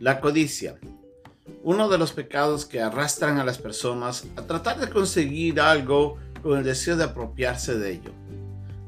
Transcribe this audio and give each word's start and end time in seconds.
La 0.00 0.20
codicia. 0.20 0.78
Uno 1.64 1.88
de 1.88 1.98
los 1.98 2.12
pecados 2.12 2.66
que 2.66 2.80
arrastran 2.80 3.38
a 3.38 3.44
las 3.44 3.58
personas 3.58 4.26
a 4.36 4.42
tratar 4.42 4.78
de 4.78 4.88
conseguir 4.88 5.60
algo 5.60 6.18
con 6.40 6.58
el 6.58 6.64
deseo 6.64 6.96
de 6.96 7.04
apropiarse 7.04 7.76
de 7.76 7.92
ello. 7.92 8.12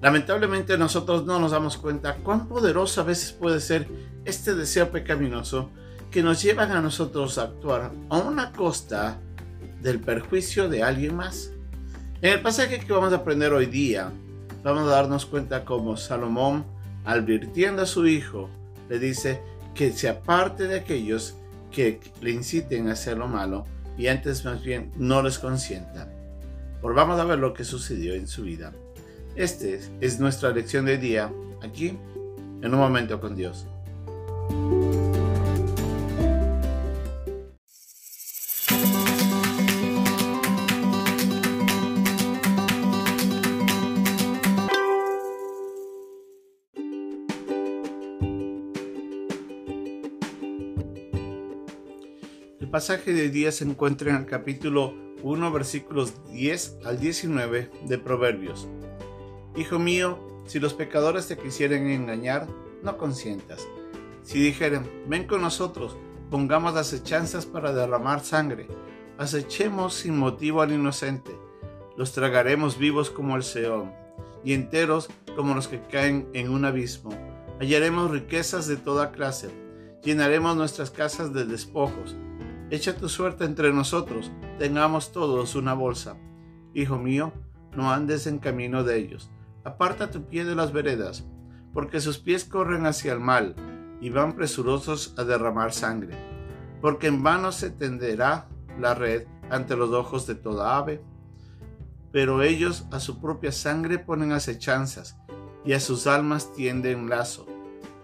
Lamentablemente 0.00 0.78
nosotros 0.78 1.26
no 1.26 1.40
nos 1.40 1.50
damos 1.50 1.76
cuenta 1.76 2.16
cuán 2.16 2.46
poderoso 2.46 3.00
a 3.00 3.04
veces 3.04 3.32
puede 3.32 3.60
ser 3.60 3.88
este 4.24 4.54
deseo 4.54 4.90
pecaminoso 4.90 5.70
que 6.12 6.22
nos 6.22 6.42
llevan 6.42 6.70
a 6.70 6.80
nosotros 6.80 7.38
a 7.38 7.42
actuar 7.42 7.90
a 8.08 8.18
una 8.18 8.52
costa 8.52 9.18
del 9.82 10.00
perjuicio 10.00 10.68
de 10.68 10.84
alguien 10.84 11.16
más. 11.16 11.50
En 12.22 12.34
el 12.34 12.40
pasaje 12.40 12.78
que 12.78 12.92
vamos 12.92 13.12
a 13.12 13.16
aprender 13.16 13.52
hoy 13.52 13.66
día, 13.66 14.12
vamos 14.62 14.84
a 14.84 14.94
darnos 14.94 15.26
cuenta 15.26 15.64
cómo 15.64 15.96
Salomón, 15.96 16.64
advirtiendo 17.04 17.82
a 17.82 17.86
su 17.86 18.06
hijo, 18.06 18.48
le 18.88 18.98
dice, 18.98 19.42
que 19.80 19.92
se 19.92 20.10
aparte 20.10 20.68
de 20.68 20.78
aquellos 20.78 21.36
que 21.72 22.00
le 22.20 22.32
inciten 22.32 22.88
a 22.88 22.92
hacer 22.92 23.16
lo 23.16 23.26
malo 23.26 23.64
y 23.96 24.08
antes 24.08 24.44
más 24.44 24.62
bien 24.62 24.92
no 24.98 25.22
les 25.22 25.38
consientan. 25.38 26.12
Por 26.82 26.94
vamos 26.94 27.18
a 27.18 27.24
ver 27.24 27.38
lo 27.38 27.54
que 27.54 27.64
sucedió 27.64 28.12
en 28.12 28.28
su 28.28 28.42
vida. 28.42 28.74
Este 29.36 29.80
es 30.02 30.20
nuestra 30.20 30.50
lección 30.50 30.84
de 30.84 30.98
día 30.98 31.32
aquí 31.62 31.96
en 32.60 32.74
un 32.74 32.78
momento 32.78 33.22
con 33.22 33.34
Dios. 33.34 33.66
Pasaje 52.70 53.12
de 53.12 53.30
día 53.30 53.50
se 53.50 53.64
encuentra 53.64 54.10
en 54.10 54.16
el 54.16 54.26
capítulo 54.26 54.94
1, 55.22 55.52
versículos 55.52 56.14
10 56.30 56.78
al 56.84 57.00
19 57.00 57.68
de 57.86 57.98
Proverbios. 57.98 58.68
Hijo 59.56 59.80
mío, 59.80 60.20
si 60.46 60.60
los 60.60 60.74
pecadores 60.74 61.26
te 61.26 61.36
quisieren 61.36 61.90
engañar, 61.90 62.46
no 62.84 62.96
consientas. 62.96 63.66
Si 64.22 64.38
dijeren, 64.38 64.88
ven 65.08 65.26
con 65.26 65.42
nosotros, 65.42 65.96
pongamos 66.30 66.76
acechanzas 66.76 67.44
para 67.44 67.72
derramar 67.72 68.20
sangre, 68.20 68.68
acechemos 69.18 69.94
sin 69.94 70.16
motivo 70.16 70.62
al 70.62 70.72
inocente, 70.72 71.32
los 71.96 72.12
tragaremos 72.12 72.78
vivos 72.78 73.10
como 73.10 73.34
el 73.34 73.42
seón, 73.42 73.92
y 74.44 74.52
enteros 74.52 75.08
como 75.34 75.54
los 75.54 75.66
que 75.66 75.82
caen 75.82 76.28
en 76.34 76.48
un 76.48 76.64
abismo. 76.64 77.10
Hallaremos 77.58 78.12
riquezas 78.12 78.68
de 78.68 78.76
toda 78.76 79.10
clase, 79.10 79.50
llenaremos 80.04 80.56
nuestras 80.56 80.92
casas 80.92 81.34
de 81.34 81.44
despojos 81.44 82.14
Echa 82.70 82.94
tu 82.94 83.08
suerte 83.08 83.44
entre 83.44 83.72
nosotros, 83.72 84.30
tengamos 84.60 85.10
todos 85.10 85.56
una 85.56 85.74
bolsa. 85.74 86.16
Hijo 86.72 86.98
mío, 86.98 87.32
no 87.76 87.90
andes 87.90 88.28
en 88.28 88.38
camino 88.38 88.84
de 88.84 88.96
ellos. 88.96 89.28
Aparta 89.64 90.12
tu 90.12 90.28
pie 90.28 90.44
de 90.44 90.54
las 90.54 90.72
veredas, 90.72 91.26
porque 91.74 92.00
sus 92.00 92.18
pies 92.18 92.44
corren 92.44 92.86
hacia 92.86 93.12
el 93.12 93.18
mal 93.18 93.56
y 94.00 94.10
van 94.10 94.36
presurosos 94.36 95.14
a 95.18 95.24
derramar 95.24 95.72
sangre. 95.72 96.14
Porque 96.80 97.08
en 97.08 97.24
vano 97.24 97.50
se 97.50 97.70
tenderá 97.70 98.46
la 98.78 98.94
red 98.94 99.26
ante 99.50 99.74
los 99.74 99.90
ojos 99.90 100.28
de 100.28 100.36
toda 100.36 100.78
ave. 100.78 101.02
Pero 102.12 102.40
ellos 102.40 102.86
a 102.92 103.00
su 103.00 103.20
propia 103.20 103.50
sangre 103.50 103.98
ponen 103.98 104.30
acechanzas 104.30 105.16
y 105.64 105.72
a 105.72 105.80
sus 105.80 106.06
almas 106.06 106.52
tienden 106.52 107.08
lazo. 107.08 107.46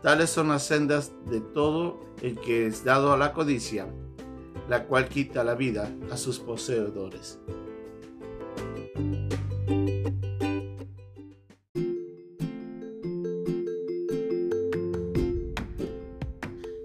Tales 0.02 0.30
son 0.30 0.48
las 0.48 0.64
sendas 0.64 1.12
de 1.30 1.40
todo 1.40 2.00
el 2.20 2.40
que 2.40 2.66
es 2.66 2.82
dado 2.82 3.12
a 3.12 3.16
la 3.16 3.32
codicia 3.32 3.86
la 4.68 4.84
cual 4.84 5.08
quita 5.08 5.44
la 5.44 5.54
vida 5.54 5.90
a 6.10 6.16
sus 6.16 6.38
poseedores. 6.38 7.38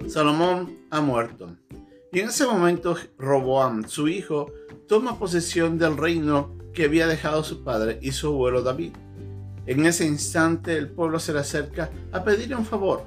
Salomón 0.08 0.78
ha 0.90 1.00
muerto. 1.00 1.56
Y 2.12 2.20
en 2.20 2.28
ese 2.28 2.46
momento 2.46 2.98
Roboam, 3.18 3.88
su 3.88 4.10
hijo, 4.10 4.52
toma 4.88 5.18
posesión 5.18 5.78
del 5.78 5.96
reino 5.96 6.58
que 6.74 6.84
había 6.84 7.08
dejado 7.08 7.46
su 7.46 7.64
padre 7.64 7.98
y 8.02 8.12
su 8.12 8.28
abuelo 8.28 8.62
David. 8.62 8.92
En 9.66 9.86
ese 9.86 10.06
instante 10.06 10.78
el 10.78 10.90
pueblo 10.90 11.20
se 11.20 11.32
le 11.32 11.40
acerca 11.40 11.90
a 12.12 12.24
pedirle 12.26 12.56
un 12.56 12.66
favor. 12.66 13.04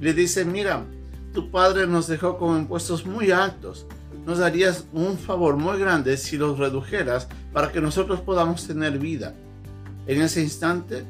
Le 0.00 0.14
dice, 0.14 0.46
mira, 0.46 0.86
tu 1.34 1.50
padre 1.50 1.86
nos 1.86 2.06
dejó 2.06 2.38
con 2.38 2.56
impuestos 2.56 3.04
muy 3.04 3.30
altos 3.30 3.86
nos 4.26 4.38
darías 4.38 4.84
un 4.92 5.16
favor 5.16 5.56
muy 5.56 5.78
grande 5.78 6.16
si 6.16 6.36
los 6.36 6.58
redujeras 6.58 7.28
para 7.52 7.70
que 7.70 7.80
nosotros 7.80 8.20
podamos 8.20 8.66
tener 8.66 8.98
vida. 8.98 9.34
En 10.08 10.20
ese 10.20 10.42
instante, 10.42 11.04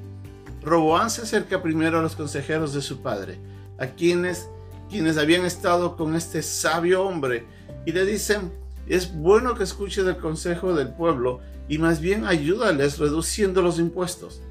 Roboán 0.63 1.09
se 1.09 1.23
acerca 1.23 1.63
primero 1.63 1.99
a 1.99 2.03
los 2.03 2.15
consejeros 2.15 2.75
de 2.75 2.83
su 2.83 3.01
padre, 3.01 3.39
a 3.79 3.87
quienes, 3.87 4.51
quienes 4.91 5.17
habían 5.17 5.47
estado 5.47 5.97
con 5.97 6.15
este 6.15 6.43
sabio 6.43 7.05
hombre, 7.05 7.47
y 7.87 7.93
le 7.93 8.05
dicen, 8.05 8.53
es 8.87 9.15
bueno 9.15 9.55
que 9.55 9.65
escuche 9.65 10.03
el 10.03 10.19
consejo 10.19 10.75
del 10.75 10.89
pueblo 10.89 11.41
y 11.69 11.79
más 11.79 12.01
bien 12.01 12.27
ayúdales 12.27 12.99
reduciendo 12.99 13.63
los 13.63 13.79
impuestos. 13.79 14.43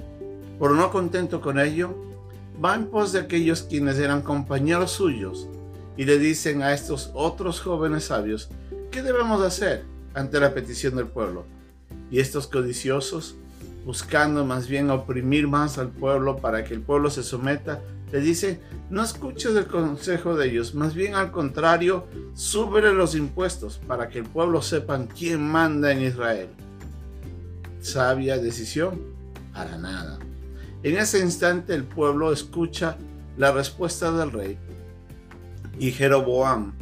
Por 0.58 0.72
no 0.72 0.90
contento 0.90 1.40
con 1.40 1.60
ello, 1.60 1.96
va 2.64 2.74
en 2.74 2.88
pos 2.88 3.12
de 3.12 3.20
aquellos 3.20 3.62
quienes 3.62 4.00
eran 4.00 4.24
compañeros 4.24 4.92
suyos 4.92 5.48
y 5.98 6.06
le 6.06 6.18
dicen 6.18 6.62
a 6.62 6.74
estos 6.74 7.12
otros 7.14 7.62
jóvenes 7.62 8.06
sabios, 8.06 8.50
¿qué 8.92 9.02
debemos 9.02 9.42
hacer 9.42 9.84
ante 10.14 10.40
la 10.40 10.54
petición 10.54 10.96
del 10.96 11.08
pueblo? 11.08 11.46
Y 12.12 12.20
estos 12.20 12.48
codiciosos, 12.48 13.36
buscando 13.86 14.46
más 14.46 14.68
bien 14.68 14.90
oprimir 14.90 15.48
más 15.48 15.78
al 15.78 15.90
pueblo 15.90 16.38
para 16.38 16.64
que 16.64 16.74
el 16.74 16.82
pueblo 16.82 17.10
se 17.10 17.24
someta, 17.24 17.82
le 18.12 18.20
dicen, 18.20 18.60
no 18.90 19.04
escuches 19.04 19.56
el 19.56 19.68
consejo 19.68 20.36
de 20.36 20.50
ellos, 20.50 20.76
más 20.76 20.94
bien 20.94 21.16
al 21.16 21.32
contrario, 21.32 22.06
súbele 22.34 22.94
los 22.94 23.16
impuestos 23.16 23.80
para 23.88 24.10
que 24.10 24.20
el 24.20 24.26
pueblo 24.26 24.62
sepan 24.62 25.08
quién 25.08 25.42
manda 25.42 25.92
en 25.92 26.02
Israel. 26.02 26.50
Sabia 27.80 28.38
decisión, 28.38 29.02
para 29.54 29.78
nada. 29.78 30.20
En 30.84 30.98
ese 30.98 31.20
instante 31.20 31.74
el 31.74 31.84
pueblo 31.84 32.32
escucha 32.32 32.98
la 33.38 33.52
respuesta 33.52 34.12
del 34.12 34.32
rey 34.32 34.58
y 35.80 35.92
Jeroboam, 35.92 36.74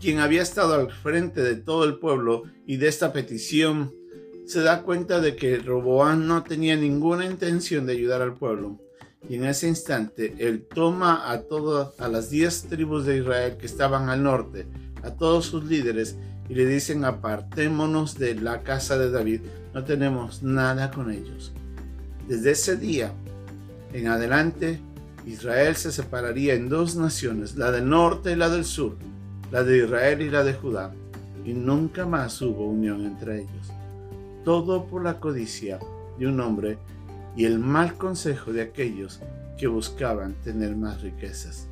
quien 0.00 0.18
había 0.18 0.42
estado 0.42 0.74
al 0.74 0.90
frente 0.90 1.42
de 1.42 1.56
todo 1.56 1.84
el 1.84 1.98
pueblo 1.98 2.44
y 2.66 2.76
de 2.78 2.88
esta 2.88 3.12
petición, 3.12 3.92
se 4.46 4.62
da 4.62 4.82
cuenta 4.82 5.20
de 5.20 5.36
que 5.36 5.58
Roboam 5.58 6.26
no 6.26 6.42
tenía 6.42 6.74
ninguna 6.74 7.24
intención 7.24 7.86
de 7.86 7.92
ayudar 7.92 8.22
al 8.22 8.34
pueblo. 8.34 8.80
Y 9.28 9.36
en 9.36 9.44
ese 9.44 9.68
instante 9.68 10.34
él 10.38 10.66
toma 10.74 11.30
a 11.30 11.42
todas 11.42 12.00
a 12.00 12.08
las 12.08 12.30
diez 12.30 12.62
tribus 12.64 13.04
de 13.04 13.18
Israel 13.18 13.56
que 13.58 13.66
estaban 13.66 14.08
al 14.08 14.22
norte, 14.22 14.66
a 15.02 15.10
todos 15.10 15.46
sus 15.46 15.64
líderes, 15.64 16.16
y 16.48 16.54
le 16.54 16.66
dicen 16.66 17.04
apartémonos 17.04 18.18
de 18.18 18.34
la 18.34 18.62
casa 18.62 18.98
de 18.98 19.10
David, 19.10 19.42
no 19.72 19.84
tenemos 19.84 20.42
nada 20.42 20.90
con 20.90 21.12
ellos. 21.12 21.52
Desde 22.26 22.50
ese 22.52 22.76
día 22.76 23.12
en 23.92 24.08
adelante 24.08 24.80
Israel 25.26 25.76
se 25.76 25.92
separaría 25.92 26.54
en 26.54 26.68
dos 26.68 26.96
naciones, 26.96 27.56
la 27.56 27.70
del 27.70 27.88
norte 27.88 28.32
y 28.32 28.36
la 28.36 28.48
del 28.48 28.64
sur, 28.64 28.96
la 29.50 29.62
de 29.62 29.78
Israel 29.78 30.22
y 30.22 30.30
la 30.30 30.44
de 30.44 30.54
Judá, 30.54 30.92
y 31.44 31.52
nunca 31.52 32.06
más 32.06 32.40
hubo 32.40 32.66
unión 32.66 33.04
entre 33.04 33.40
ellos. 33.40 33.72
Todo 34.44 34.86
por 34.86 35.04
la 35.04 35.20
codicia 35.20 35.78
de 36.18 36.26
un 36.26 36.40
hombre 36.40 36.78
y 37.36 37.44
el 37.44 37.58
mal 37.58 37.94
consejo 37.94 38.52
de 38.52 38.62
aquellos 38.62 39.20
que 39.58 39.66
buscaban 39.66 40.34
tener 40.42 40.74
más 40.74 41.02
riquezas. 41.02 41.66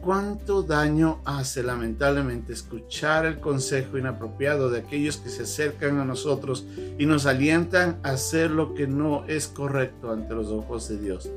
¿Cuánto 0.00 0.62
daño 0.62 1.20
hace 1.24 1.62
lamentablemente 1.62 2.52
escuchar 2.52 3.24
el 3.24 3.40
consejo 3.40 3.96
inapropiado 3.96 4.68
de 4.68 4.80
aquellos 4.80 5.16
que 5.16 5.30
se 5.30 5.44
acercan 5.44 5.98
a 5.98 6.04
nosotros 6.04 6.66
y 6.98 7.06
nos 7.06 7.24
alientan 7.24 7.98
a 8.02 8.10
hacer 8.10 8.50
lo 8.50 8.74
que 8.74 8.86
no 8.86 9.24
es 9.26 9.48
correcto 9.48 10.12
ante 10.12 10.34
los 10.34 10.48
ojos 10.48 10.88
de 10.90 10.98
Dios? 10.98 11.30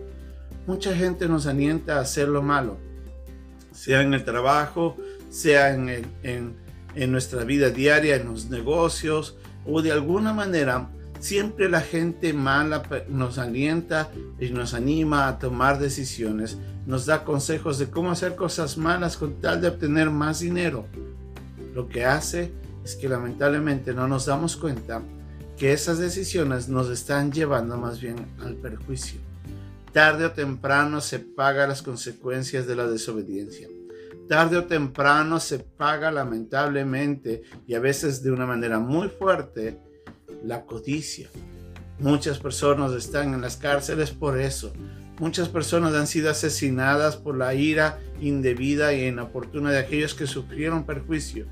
Mucha 0.68 0.94
gente 0.94 1.28
nos 1.28 1.48
alienta 1.48 1.98
a 1.98 2.02
hacer 2.02 2.28
lo 2.28 2.44
malo, 2.44 2.78
sea 3.72 4.02
en 4.02 4.14
el 4.14 4.24
trabajo, 4.24 4.98
sea 5.30 5.74
en, 5.74 6.06
en, 6.24 7.12
nuestra 7.12 7.44
vida 7.44 7.70
diaria, 7.70 8.18
en 8.18 8.28
los 8.28 8.50
negocios 8.50 9.38
o 9.66 9.82
de 9.82 9.92
alguna 9.92 10.34
manera. 10.34 10.90
Siempre 11.20 11.68
la 11.68 11.82
gente 11.82 12.32
mala 12.34 12.84
nos 13.08 13.40
alienta 13.40 14.12
y 14.40 14.50
nos 14.50 14.76
anima 14.76 15.28
a 15.28 15.40
tomar 15.40 15.80
decisiones, 15.80 16.58
nos 16.86 17.08
da 17.08 17.24
consejos 17.24 17.80
de 17.80 17.90
cómo 17.90 18.12
hacer 18.12 18.36
cosas 18.36 18.78
malas 18.78 19.18
con 19.18 19.42
tal 19.42 19.62
de 19.62 19.70
obtener 19.70 20.12
más 20.12 20.42
dinero. 20.42 20.86
Lo 21.74 21.88
que 21.88 22.06
hace 22.06 22.52
es 22.84 22.96
que 22.96 23.10
lamentablemente 23.10 23.94
no 23.94 24.08
nos 24.08 24.26
damos 24.26 24.58
cuenta 24.58 25.02
que 25.58 25.74
esas 25.74 25.98
decisiones 25.98 26.68
nos 26.70 26.90
están 26.90 27.32
llevando 27.32 27.78
más 27.78 28.00
bien 28.00 28.16
al 28.40 28.54
perjuicio 28.56 29.27
tarde 29.98 30.26
o 30.26 30.32
temprano 30.32 31.02
se 31.02 31.18
paga 31.18 31.66
las 31.66 31.82
consecuencias 31.82 32.68
de 32.68 32.76
la 32.76 32.86
desobediencia. 32.86 33.68
tarde 34.30 34.58
o 34.58 34.66
temprano 34.66 35.40
se 35.40 35.58
paga 35.58 36.12
lamentablemente 36.12 37.42
y 37.66 37.74
a 37.74 37.80
veces 37.80 38.22
de 38.22 38.30
una 38.30 38.46
manera 38.46 38.78
muy 38.78 39.10
fuerte 39.10 39.80
la 40.44 40.68
codicia. 40.68 41.32
Muchas 41.98 42.38
personas 42.38 42.92
están 42.92 43.34
en 43.34 43.42
las 43.42 43.58
cárceles 43.58 44.12
por 44.12 44.40
eso. 44.40 44.72
Muchas 45.18 45.50
personas 45.50 45.96
han 45.96 46.06
sido 46.06 46.30
asesinadas 46.30 47.16
por 47.16 47.36
la 47.36 47.56
ira 47.56 48.00
indebida 48.22 48.94
e 48.94 49.08
inoportuna 49.08 49.72
de 49.72 49.80
aquellos 49.80 50.14
que 50.14 50.28
sufrieron 50.28 50.86
perjuicio, 50.86 51.48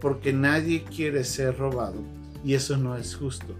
porque 0.00 0.32
nadie 0.32 0.84
quiere 0.84 1.22
ser 1.22 1.58
robado 1.58 2.02
y 2.42 2.54
eso 2.54 2.78
no 2.78 2.96
es 2.96 3.14
justo. 3.14 3.54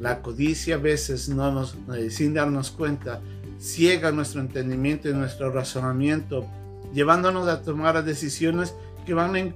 La 0.00 0.22
codicia 0.22 0.76
a 0.76 0.78
veces 0.78 1.28
no 1.28 1.52
nos, 1.52 1.76
eh, 1.96 2.10
sin 2.10 2.34
darnos 2.34 2.70
cuenta, 2.70 3.20
ciega 3.58 4.12
nuestro 4.12 4.40
entendimiento 4.40 5.08
y 5.08 5.14
nuestro 5.14 5.50
razonamiento, 5.50 6.46
llevándonos 6.92 7.48
a 7.48 7.62
tomar 7.62 8.02
decisiones 8.04 8.74
que 9.06 9.14
van 9.14 9.54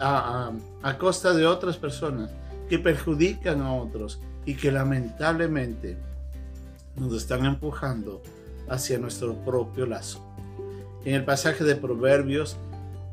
a, 0.00 0.52
a 0.82 0.98
costa 0.98 1.32
de 1.34 1.46
otras 1.46 1.76
personas, 1.76 2.30
que 2.68 2.78
perjudican 2.78 3.60
a 3.62 3.72
otros 3.72 4.20
y 4.44 4.54
que 4.54 4.72
lamentablemente 4.72 5.96
nos 6.96 7.14
están 7.14 7.44
empujando 7.44 8.22
hacia 8.68 8.98
nuestro 8.98 9.34
propio 9.44 9.86
lazo. 9.86 10.24
En 11.04 11.14
el 11.14 11.24
pasaje 11.24 11.62
de 11.62 11.76
Proverbios, 11.76 12.56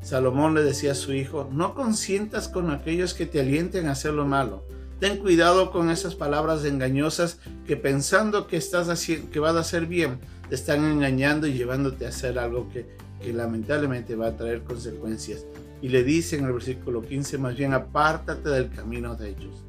Salomón 0.02 0.54
le 0.54 0.64
decía 0.64 0.94
a 0.94 0.96
su 0.96 1.14
hijo, 1.14 1.50
no 1.52 1.76
consientas 1.76 2.48
con 2.48 2.72
aquellos 2.72 3.14
que 3.14 3.26
te 3.26 3.40
alienten 3.40 3.88
a 3.88 3.92
hacer 3.92 4.14
lo 4.14 4.26
malo. 4.26 4.64
Ten 5.04 5.18
cuidado 5.18 5.70
con 5.70 5.90
esas 5.90 6.16
palabras 6.16 6.64
engañosas 6.64 7.38
que 7.68 7.76
pensando 7.76 8.48
que 8.48 8.56
estás 8.56 9.06
que 9.06 9.40
vas 9.42 9.54
a 9.58 9.60
hacer 9.60 9.86
bien, 9.86 10.18
te 10.48 10.56
están 10.56 10.86
engañando 10.86 11.46
y 11.46 11.52
llevándote 11.52 12.06
a 12.06 12.08
hacer 12.08 12.40
algo 12.40 12.70
que, 12.70 12.88
lamentablemente 13.34 14.16
va 14.16 14.28
a 14.28 14.38
traer 14.38 14.64
consecuencias. 14.64 15.46
Y 15.82 15.90
le 15.90 16.06
dice 16.06 16.38
en 16.38 16.46
el 16.46 16.54
versículo 16.54 17.02
15, 17.02 17.38
más 17.38 17.58
bien 17.58 17.74
apártate 17.74 18.48
del 18.48 18.70
camino 18.70 19.14
de 19.16 19.32
ellos. 19.32 19.66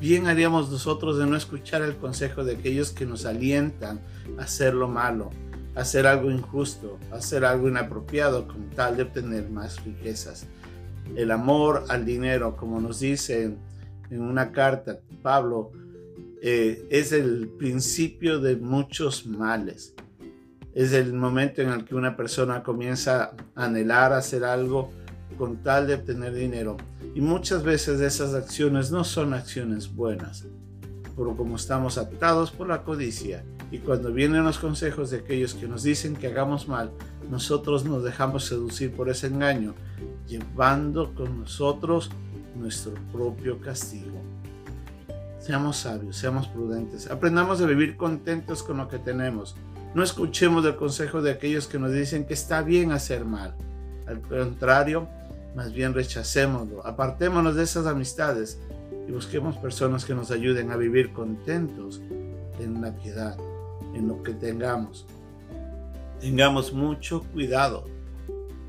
Bien 0.00 0.28
haríamos 0.28 0.70
nosotros 0.70 1.18
de 1.18 1.26
no 1.26 1.36
escuchar 1.36 1.82
el 1.82 1.96
consejo 1.96 2.42
de 2.42 2.54
aquellos 2.54 2.90
que 2.90 3.04
nos 3.04 3.26
alientan 3.26 4.00
a 4.38 4.44
hacer 4.44 4.72
lo 4.72 4.88
malo, 4.88 5.28
a 5.76 5.80
hacer 5.80 6.06
algo 6.06 6.30
injusto, 6.30 6.98
a 7.12 7.16
hacer 7.16 7.44
algo 7.44 7.68
inapropiado 7.68 8.48
con 8.48 8.70
tal 8.70 8.96
de 8.96 9.02
obtener 9.02 9.50
más 9.50 9.84
riquezas. 9.84 10.46
El 11.16 11.32
amor 11.32 11.84
al 11.90 12.06
dinero, 12.06 12.56
como 12.56 12.80
nos 12.80 13.00
dice 13.00 13.58
en 14.10 14.22
una 14.22 14.52
carta 14.52 14.98
Pablo, 15.22 15.72
eh, 16.42 16.86
es 16.90 17.12
el 17.12 17.48
principio 17.48 18.40
de 18.40 18.56
muchos 18.56 19.26
males. 19.26 19.94
Es 20.74 20.92
el 20.92 21.12
momento 21.12 21.62
en 21.62 21.70
el 21.70 21.84
que 21.84 21.94
una 21.94 22.16
persona 22.16 22.62
comienza 22.62 23.34
a 23.54 23.64
anhelar 23.64 24.12
hacer 24.12 24.44
algo 24.44 24.90
con 25.36 25.62
tal 25.62 25.86
de 25.86 25.94
obtener 25.94 26.34
dinero. 26.34 26.76
Y 27.14 27.20
muchas 27.20 27.62
veces 27.62 28.00
esas 28.00 28.34
acciones 28.34 28.90
no 28.90 29.04
son 29.04 29.34
acciones 29.34 29.94
buenas, 29.94 30.46
pero 31.16 31.36
como 31.36 31.56
estamos 31.56 31.98
atados 31.98 32.50
por 32.50 32.68
la 32.68 32.82
codicia 32.82 33.44
y 33.72 33.78
cuando 33.78 34.12
vienen 34.12 34.44
los 34.44 34.58
consejos 34.58 35.10
de 35.10 35.18
aquellos 35.18 35.54
que 35.54 35.68
nos 35.68 35.82
dicen 35.82 36.16
que 36.16 36.28
hagamos 36.28 36.68
mal, 36.68 36.90
nosotros 37.30 37.84
nos 37.84 38.02
dejamos 38.02 38.44
seducir 38.44 38.92
por 38.92 39.08
ese 39.08 39.28
engaño, 39.28 39.74
llevando 40.26 41.14
con 41.14 41.40
nosotros 41.40 42.10
nuestro 42.60 42.92
propio 43.12 43.58
castigo. 43.60 44.20
Seamos 45.40 45.78
sabios, 45.78 46.16
seamos 46.16 46.46
prudentes, 46.48 47.10
aprendamos 47.10 47.60
a 47.60 47.66
vivir 47.66 47.96
contentos 47.96 48.62
con 48.62 48.76
lo 48.76 48.88
que 48.88 48.98
tenemos. 48.98 49.56
No 49.94 50.02
escuchemos 50.02 50.64
el 50.66 50.76
consejo 50.76 51.22
de 51.22 51.32
aquellos 51.32 51.66
que 51.66 51.78
nos 51.78 51.92
dicen 51.92 52.26
que 52.26 52.34
está 52.34 52.62
bien 52.62 52.92
hacer 52.92 53.24
mal. 53.24 53.54
Al 54.06 54.20
contrario, 54.20 55.08
más 55.56 55.72
bien 55.72 55.94
rechacémoslo, 55.94 56.86
apartémonos 56.86 57.56
de 57.56 57.64
esas 57.64 57.86
amistades 57.86 58.58
y 59.08 59.12
busquemos 59.12 59.56
personas 59.56 60.04
que 60.04 60.14
nos 60.14 60.30
ayuden 60.30 60.70
a 60.70 60.76
vivir 60.76 61.12
contentos 61.12 62.00
en 62.60 62.80
la 62.80 62.92
piedad, 62.92 63.36
en 63.94 64.06
lo 64.06 64.22
que 64.22 64.32
tengamos. 64.34 65.06
Tengamos 66.20 66.72
mucho 66.72 67.24
cuidado 67.32 67.86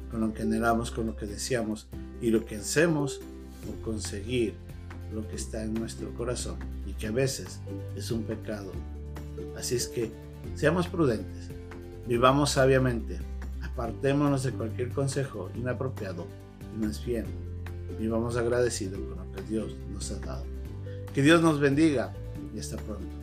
con 0.10 0.22
lo 0.22 0.34
que 0.34 0.44
anhelamos, 0.44 0.90
con 0.90 1.06
lo 1.06 1.16
que 1.16 1.26
deseamos 1.26 1.88
y 2.22 2.30
lo 2.30 2.46
que 2.46 2.56
hacemos 2.56 3.22
conseguir 3.82 4.54
lo 5.14 5.28
que 5.28 5.36
está 5.36 5.64
en 5.64 5.74
nuestro 5.74 6.14
corazón 6.14 6.58
y 6.86 6.94
que 6.94 7.08
a 7.08 7.12
veces 7.12 7.60
es 7.96 8.12
un 8.12 8.24
pecado. 8.24 8.72
Así 9.58 9.76
es 9.76 9.88
que 9.88 10.12
seamos 10.56 10.88
prudentes, 10.88 11.50
vivamos 12.08 12.52
sabiamente, 12.52 13.20
apartémonos 13.62 14.44
de 14.44 14.52
cualquier 14.52 14.90
consejo 14.90 15.50
inapropiado 15.56 16.26
y 16.76 16.86
más 16.86 17.04
bien 17.06 17.26
vivamos 18.00 18.38
agradecidos 18.38 19.00
con 19.00 19.18
lo 19.18 19.32
que 19.36 19.42
Dios 19.44 19.76
nos 19.92 20.12
ha 20.12 20.20
dado. 20.20 20.46
Que 21.14 21.22
Dios 21.22 21.42
nos 21.42 21.60
bendiga 21.60 22.14
y 22.56 22.60
hasta 22.60 22.78
pronto. 22.78 23.21